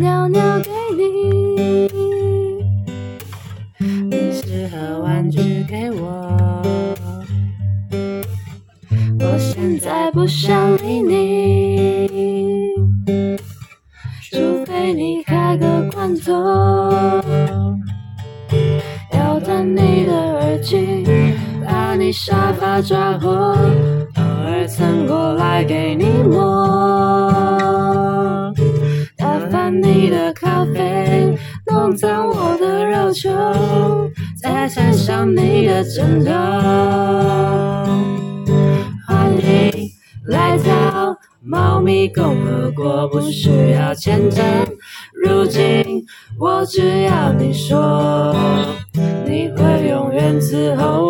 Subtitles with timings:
[0.00, 1.02] 尿尿给你，
[4.10, 6.62] 零食和玩具给我。
[9.20, 12.08] 我现在不想理你，
[14.30, 16.32] 除非你开个罐头，
[19.12, 21.04] 咬断你的耳机，
[21.64, 26.53] 把你沙发抓破，偶尔蹭过来给你摸，
[31.96, 33.30] 脏我的肉球，
[34.36, 36.32] 再踩上你的枕头。
[39.06, 39.70] 欢迎
[40.26, 44.44] 来到猫咪共和国，不需要签证。
[45.12, 46.04] 如今
[46.38, 48.34] 我只要你说，
[49.24, 51.03] 你会永远伺候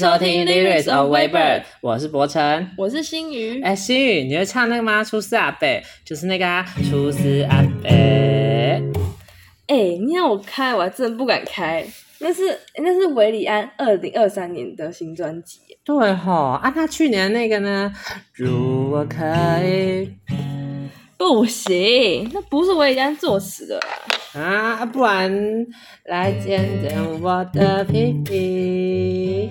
[0.00, 2.70] 收听《Lyrics of Weber》，我是博成。
[2.78, 5.04] 我是新宇，哎，心宇，你会唱那个吗？
[5.04, 5.68] 出师阿伯，
[6.06, 7.86] 就是那个啊，出师阿伯。
[7.86, 8.80] 哎，
[9.66, 11.86] 哎、你让我开，我还真不敢开。
[12.20, 17.92] 那是那是韦礼安二零二三年的新专辑耶，对吼，啊，他去年那个呢？
[18.32, 19.22] 如果可
[19.62, 20.10] 以
[21.18, 24.40] 不行，那不是韦礼安作词的啦。
[24.40, 25.30] 啊，不然
[26.06, 29.50] 来见见我的屁屁。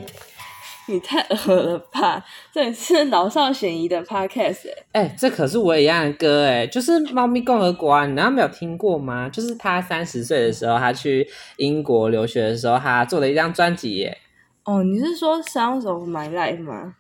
[0.90, 2.26] 你太恶了吧！
[2.52, 9.30] 这里是老少咸宜的 podcast 哎、哎、这可是我一样的歌哎，就是《猫咪共和国》啊，你难道没有听过吗？
[9.30, 14.18] 就是他三十岁的时候，他去英国留学的时候，他做了一张专辑耶。
[14.64, 16.96] 哦，你是说《Sounds of My Life》吗？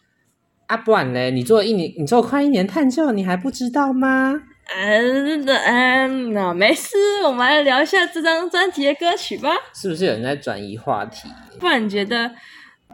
[0.67, 4.43] 啊，不然嘞，你做一年，你做快一年探究，你还不知道吗？
[4.71, 6.95] 嗯的嗯，那没事，
[7.25, 9.49] 我们来聊一下这张专辑的歌曲吧。
[9.73, 11.27] 是不是有人在转移话题？
[11.59, 12.31] 不然你觉得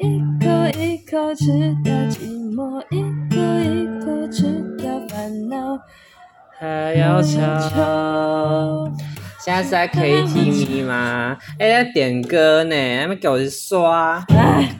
[0.01, 1.45] 一口一口吃
[1.81, 3.01] 掉寂寞，一
[3.33, 4.43] 口一口吃
[4.77, 5.79] 掉烦恼，
[6.59, 8.91] 还有愁。
[9.39, 11.37] 现在是在 KTV 吗？
[11.57, 14.21] 哎、在点歌呢，还没给我刷。
[14.27, 14.75] 唉，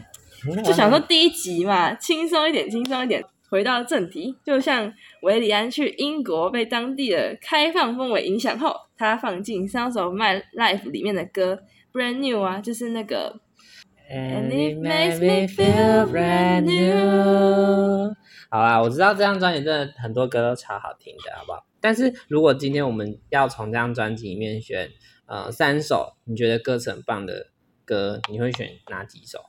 [0.66, 3.24] 就想说第一集嘛，轻松一点，轻松一点。
[3.50, 11.58] 回到正题，就像维里安去英国被当地的开放氛围影响后，他放进《Sounds of My Life》里面的歌
[11.98, 13.40] 《Brand New》啊，就是那个
[14.08, 18.14] And it makes me feel brand new。
[18.50, 21.66] 好啦，我知道这张专辑真的很多歌都超好听的，好不好？
[21.82, 24.90] 但是如果今天我们要从这张专辑里面选
[25.26, 27.48] 呃三首你觉得歌词很棒的
[27.84, 29.40] 歌，你会选哪几首？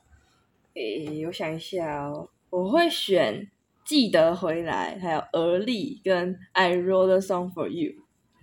[0.73, 3.45] 诶，我想一下哦，我会选
[3.85, 7.91] 《记得回来》，还有《而立》跟《I Wrote a Song for You》。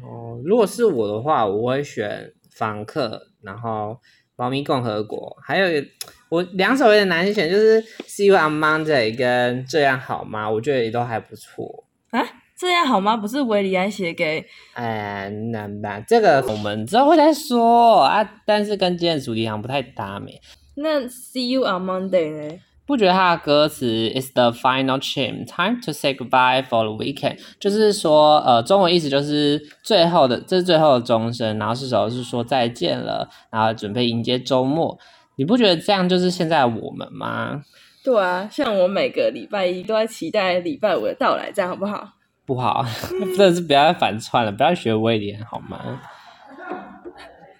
[0.04, 4.00] 哦，如果是我的话，我会选房客，然后
[4.36, 5.84] 猫咪共和国，还有
[6.28, 11.84] 我两首有点难选，就是《See You on Monday》跟《这样好吗》，我觉得也都还不错。
[12.10, 12.20] 啊，
[12.56, 13.16] 这样好吗？
[13.16, 20.40] 不是维里安写给哎，那那这个我们之后会再说啊，但是跟今天的主题好像不太搭没。
[20.76, 22.10] 那《See You on Monday》
[22.48, 22.58] 呢？
[22.86, 34.98] 不觉得他的歌词 "It's the final chime, time to say goodbye for the weekend"，就是说，呃，中文意思就是最后的，这是最后的钟声，然后是时候是说再见了，然后准备迎接周末。
[35.36, 37.62] 你不觉得这样就是现在我们吗？
[38.04, 42.06] 对啊，像我每个礼拜一都在期待礼拜五的到来，这样好不好？
[42.44, 42.84] 不好，
[43.34, 46.02] 真的是不要再反串了，不要学威廉好吗？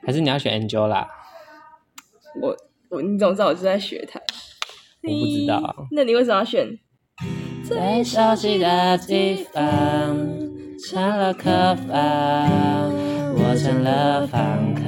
[0.07, 1.07] 还是你要学 Angela？
[2.43, 2.55] 我
[2.91, 4.21] 我你怎么知道我是在学它？
[5.07, 5.87] 我不知道。
[5.93, 6.79] 那你为什么要选？
[7.63, 9.63] 最熟悉的地方
[10.79, 12.93] 成了客房，
[13.35, 14.83] 我成了房客。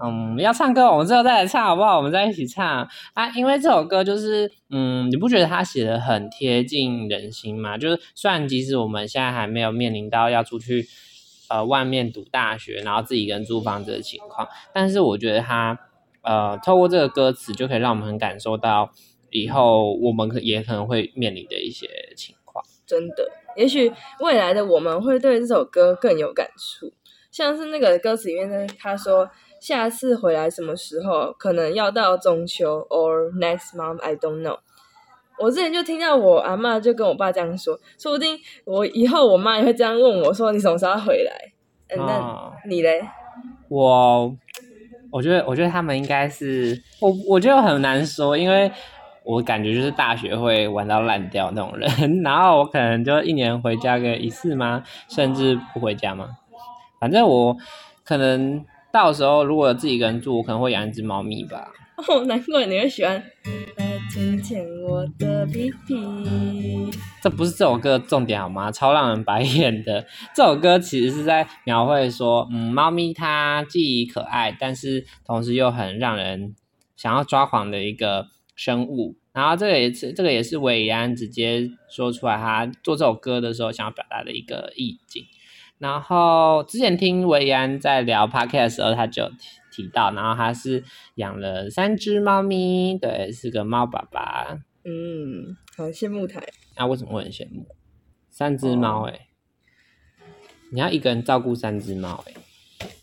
[0.00, 1.96] 嗯，要唱歌，我们之后再来唱好不好？
[1.96, 3.30] 我们再一起唱啊！
[3.34, 7.76] 因为这首歌就是，嗯，你不觉得他写的很贴近人心吗？
[7.76, 10.86] 就是虽然即使我们现在还没有面临到要出去
[11.48, 15.76] 呃外面读大学，然后自己一个人租房子的情况，但是我觉得他
[16.28, 18.90] 呃透过这个歌词就可以让我们很感受到
[19.30, 22.62] 以后我们可也可能会面临的一些情况。
[22.86, 23.90] 真的，也许
[24.20, 26.92] 未来的我们会对这首歌更有感触。
[27.30, 29.30] 像是那个歌词里面呢，他说
[29.60, 34.58] 下次回来什么时候，可能要到中秋，or next month I don't know。
[35.38, 41.52] 我之前就听到我阿嬷就跟我爸这样说，说不定我以后我妈也会这样问我说你什么时候回来？
[41.88, 43.02] 嗯，那哦你嘞？
[43.68, 44.34] 我
[45.10, 48.70] 我觉得，我觉得他们应该是我，我觉得很难说，因为
[49.24, 54.82] 我感觉就是大学会玩到烂掉那种人， 然后我可能就一年回家个一次吗？
[55.08, 56.28] 甚至不回家吗？
[57.00, 57.56] 反正我
[58.04, 61.68] 可能到时候如果自己一个人住，我可能会养一只猫咪吧。
[62.08, 63.22] 哦，难怪你会喜欢。
[64.16, 65.94] 来听我的屁屁。
[67.22, 68.72] 这不是这首歌的重点好吗？
[68.72, 70.06] 超让人白眼的。
[70.34, 76.54] 这首歌其实是在描绘说，嗯，猫咪它既可爱，但是同时又很让人
[76.96, 79.16] 想要抓狂的一个生物。
[79.34, 85.24] 然后这个也是，这个也是韦安直接说出来，他做这首歌的时候想要表达的一个意境。
[85.78, 89.30] 然后之前听韦安在聊 podcast 的时候，他就
[89.78, 90.82] 提提到，然后他是
[91.14, 94.58] 养了三只猫咪，对，是个猫爸爸。
[94.84, 96.42] 嗯，好羡慕他。
[96.76, 97.64] 那为什么会很羡慕？
[98.28, 99.28] 三只猫哎，
[100.72, 102.34] 你要一个人照顾三只猫哎。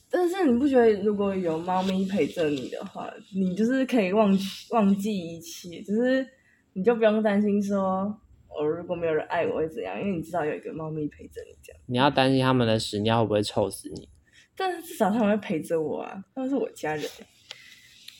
[0.10, 4.38] 但是你不觉得如果有猫咪陪着你的话，你就是可以忘
[4.72, 6.28] 忘记一切，就是
[6.74, 8.14] 你就不用担心说，
[8.50, 11.82] 我如果没有人爱我会怎样，因为你知道有一个猫咪陪着你这样。
[11.86, 14.10] 你要担心他们的屎尿会不会臭死你？
[14.58, 17.04] 但是至少他们会陪着我啊，他们是我家人。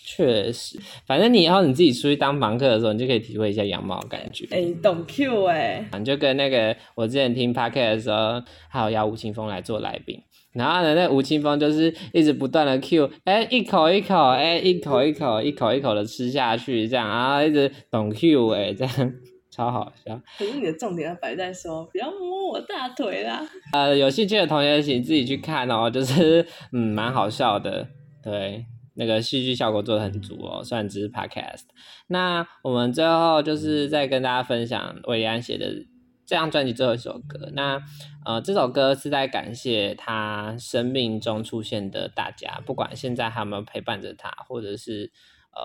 [0.08, 4.46] 确实，反正你以后你自己出去当房客的时候，你就可以体会一下养猫的感觉。
[4.52, 10.22] 哎，懂 Q 哎，你就跟那个我之前听 p o d c a s 的时候，还有邀吴青峰来做来宾。
[10.54, 19.14] 然后呢，那吴青峰就是一直不断的 Q，哎，一口一口，哎，一口一口，一口一口的吃下去，这样，然后一直懂 Q，哎，这样
[19.50, 20.22] 超好笑。
[20.38, 23.46] 可是你的重点要摆在说，不要摸我大腿啦。
[23.74, 27.86] 呃，有兴趣的同学请自己去看哦，就是嗯，蛮好笑的，
[28.24, 28.66] 对，
[28.96, 31.66] 那个戏剧效果做的很足哦，虽然只是 Podcast。
[32.08, 35.86] 那我们最后就是再跟大家分享韦安写的。
[36.28, 37.80] 这张专辑最后一首歌，那
[38.26, 45.12] 呃，这首歌是在感谢他生命中出现的大家，不管现在还有没有陪伴着他，或者是
[45.54, 45.62] 呃，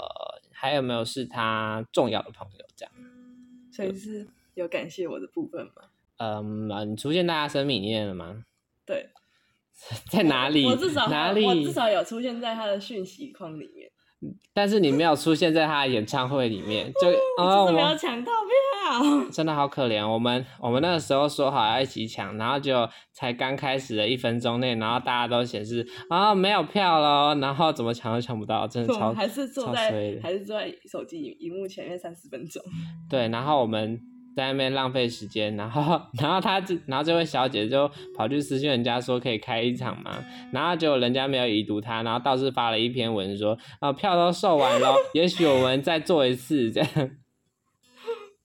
[0.53, 2.93] 还有没有是他重要的朋友，这样。
[3.73, 5.89] 所以是有感谢我的部分吗？
[6.21, 8.45] 嗯，你出现在他生命里面了吗？
[8.85, 9.09] 对，
[10.13, 10.67] 在哪里？
[10.67, 11.45] 我至少 哪里？
[11.47, 13.91] 我至少有出现在他的讯息框里面。
[14.53, 17.09] 但是你没有出现在他的演唱会里面，就
[17.43, 20.07] 啊，我没有抢到票，真的好可怜。
[20.07, 32.63] 我们我们那个时候说好要一起抢，然后就才刚开始的一分钟内，然后大家都显示啊没有票了，然后怎么抢都抢不到，真的超还是坐在还是坐在手机荧幕前面三十分钟。
[33.09, 33.99] 对，然后我们。
[34.37, 40.19] 在那边浪费时间，然后，然后他，然后这位小姐就跑去私信人家说可以开一场嘛，
[40.53, 46.91] 然后结果人家没有已读他，然后倒是发了一篇文说，啊票都售完了，也许我们再做一次这样。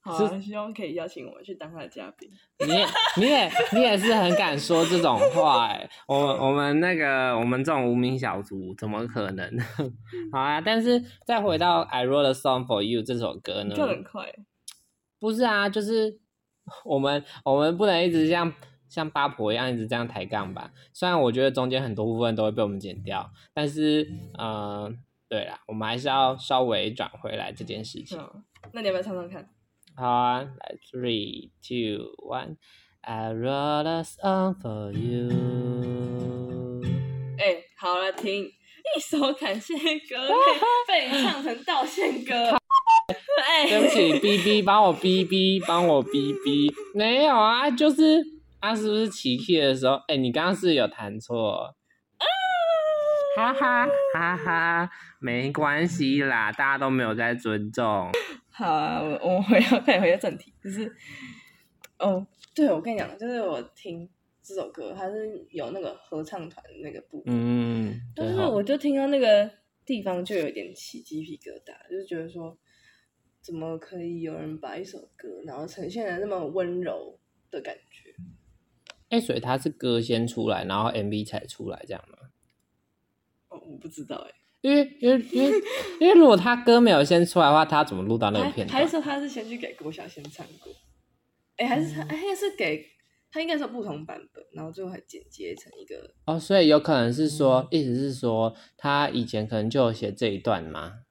[0.06, 2.30] 好，希望可以邀请我们去当他的嘉宾。
[2.64, 2.86] 你也，
[3.16, 9.50] 你也，你也是很敢说这种话哎，我我们那个我们这种无名小卒怎么可能？
[10.30, 13.74] 好啊，但是再回到 I wrote a song for you 这首歌呢？
[13.74, 14.32] 就很快。
[15.18, 16.18] 不是啊，就是
[16.84, 18.52] 我们我们不能一直像
[18.88, 20.70] 像八婆一样一直这样抬杠吧。
[20.92, 24.08] 虽然我觉得中间很多部分都会被我们剪掉，但是
[24.38, 24.98] 嗯，
[25.28, 28.18] 对啦，我们还是要稍微转回来这件事情。
[28.72, 29.48] 那你要不要唱唱看？
[29.94, 35.30] 好啊，来，three two one，I wrote a song for you。
[37.38, 40.28] 哎，好了，停，一首感谢歌
[40.86, 42.56] 被你唱成道歉歌。
[43.64, 48.22] 对不起，B B 帮我 B B 帮我 B B，没有啊，就是
[48.60, 51.74] 他是不是起 key 的时候，哎，你刚刚是有弹错，
[53.36, 58.10] 哈哈哈哈，没关系啦，大家都没有在尊重。
[58.50, 60.94] 好啊，我我回要再回到正题，就是，
[61.98, 64.08] 哦，对，我跟你讲，就是我听
[64.42, 69.50] 这首歌，它是有那个合唱团那个部分，嗯，但是我就听到那个
[69.84, 72.56] 地方就有点起鸡皮疙瘩，就是觉得说。
[73.46, 77.16] 怎么可以有人把一首歌，然后呈现的那么温柔
[77.48, 78.12] 的感觉？
[79.08, 82.18] 哎，所以他是歌先出来，然后 MV 才出来，这样吗？
[83.50, 84.34] 哦，我不知道哎。
[84.62, 85.62] 因为因为因为
[86.00, 88.80] 因为如果他歌没有先出来的话，他怎么录到那个片段？
[88.80, 90.72] 还是说他是先去给郭晓先唱过？
[91.54, 92.84] 哎，还是他哎，是给
[93.30, 96.12] 他应该是不同版本，然后最后还剪接成一个。
[96.24, 101.02] 哦，所以有可能是说，意思是说他以前可能就有写这一段吗？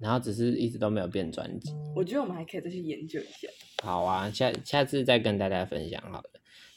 [0.00, 3.48] 然后只是一直都没有变专辑，我觉得我们还可以再去研究一下。
[3.82, 6.30] 好啊，下下次再跟大家分享好了。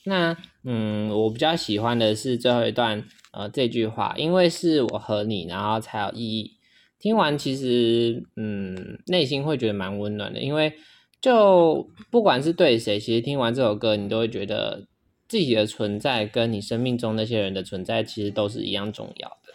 [0.05, 3.01] 那嗯，我比较喜欢的是最后一段
[3.31, 6.57] 呃这句话，因为是我和你，然后才有意义。
[6.99, 10.73] 听完其实嗯内心会觉得蛮温暖的，因为
[11.21, 14.87] 就不管是对谁，其实听完这首歌，你都会觉得
[15.29, 19.53] 自己的存在跟你生命中那些人的存在，其实都是一样重要的。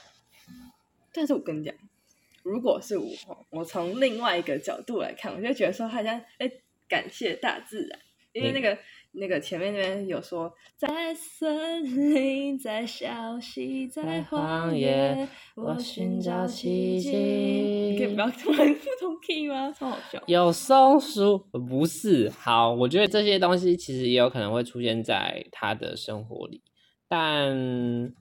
[1.12, 1.74] 但是我跟你讲。
[2.48, 3.06] 如果是我，
[3.50, 6.50] 我从另外一个角度来看，我就觉得说，好像哎，
[6.88, 7.98] 感谢大自然，
[8.32, 8.78] 因为那个
[9.12, 11.82] 那个前面那边有说，在森
[12.14, 17.10] 林，在小溪，在荒野，我寻找奇迹。
[17.10, 19.72] 你可以不要突然不同 key 吗？
[19.72, 20.22] 超好笑。
[20.26, 21.38] 有松鼠
[21.68, 26.62] 不是好，我觉得这些东西其实也有可能会出现在他的生活里，
[27.08, 28.12] 但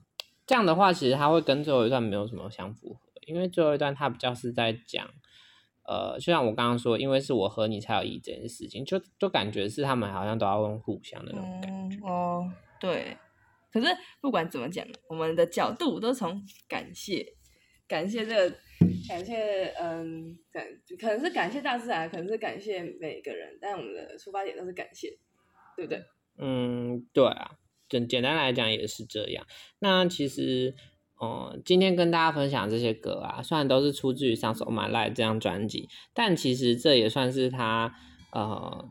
[0.46, 5.08] 这样的话，其实他会跟最后一段没有什么相符合，因为最后一段他比较是在讲。
[5.90, 12.06] 呃，就像我刚刚说，因为是我和你才有意义这件事情，就就感觉是他们好像都要用互相的那种感觉。
[12.06, 12.46] 哦，
[12.78, 13.16] 对。
[13.72, 13.86] 可是
[14.20, 17.26] 不管怎么讲，我们的角度都从感谢，
[17.86, 18.56] 感谢这个，
[19.08, 20.62] 感谢，嗯，感
[21.00, 25.08] 可能是感谢大自然，可能是感谢每个人，但我们的出发点都是感谢，
[25.74, 26.04] 对不对？
[26.36, 27.52] 嗯，对啊，
[27.88, 29.46] 简简单来讲也是这样。
[29.78, 30.74] 那其实。
[31.18, 37.92] 哦，今天跟大家分享这些歌啊，虽然都是出自于《上首 My Life》这张专辑，但其实这也算是他
[38.32, 38.88] 呃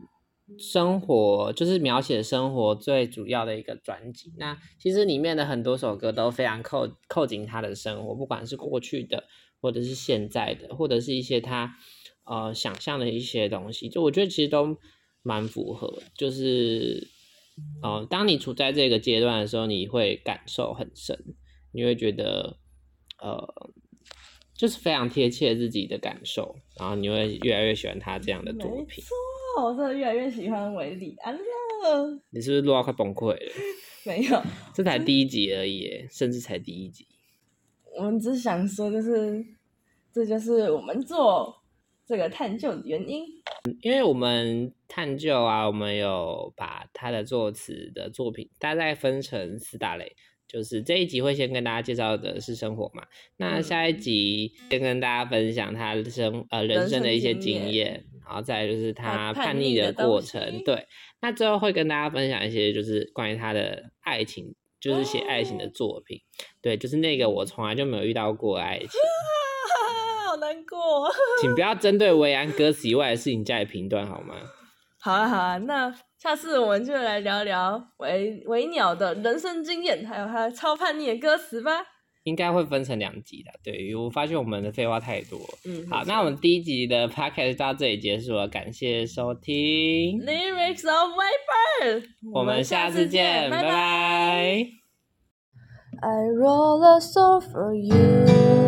[0.58, 4.32] 生活，就是描写生活最主要的一个专辑。
[4.36, 9.24] 那其实里面的很多首歌都非常扣扣紧他的生活，不管是过去的，
[9.62, 11.76] 或者是现在的，或者是一些他
[12.24, 14.76] 呃想象的一些东西，就我觉得其实都
[15.22, 16.02] 蛮符合。
[16.14, 17.08] 就是
[17.82, 21.18] 哦，当你处在这个阶段的时候，你会感受很深。
[21.72, 22.56] 你会觉得，
[23.20, 23.72] 呃，
[24.54, 29.04] 就是非常贴切自己的感受，然后你会越来越喜欢他这样的作品。
[29.04, 32.20] 错，我真的越来越喜欢维里安了。
[32.30, 33.52] 你是不是录到快崩溃了？
[34.04, 34.42] 没有，
[34.74, 37.06] 这才第一集而已，甚至才第一集。
[37.96, 39.44] 我们只想说，就是
[40.12, 41.62] 这就是我们做
[42.06, 43.24] 这个探究的原因。
[43.82, 50.16] 因为我们探究啊，我们有把他的作词的作品大概分成四大类。
[50.48, 53.02] 就是这一集会先跟大家介绍的是生活嘛，
[53.36, 60.86] 那下一集先跟大家分享他生呃人生的一些经验，然后再就是他叛逆的过程，对，
[61.20, 66.18] 那最后会跟大家分享一些就是关于他的爱情，就是写爱情的作品，
[66.62, 68.88] 对，就是那个我从来就没有遇到过爱情，
[70.26, 71.10] 好难过，
[71.42, 74.36] 请不要针对维安歌词以外的事情加以评断好吗？
[75.00, 75.94] 好啊好啊，那。
[76.18, 81.70] 下次我们就来聊聊维维鸟的人生经验，还有他超叛逆的歌词吧。
[82.24, 85.38] 应该会分成两集的，对，我发现我们的废话太多。
[85.64, 92.02] 嗯，好，那我们第一集的 podcast 到这里结束了，感谢收听 Lyrics of Viper，
[92.34, 94.66] 我们下次见，拜拜。
[96.00, 98.67] I roll a song for you.